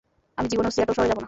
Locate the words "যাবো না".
1.09-1.19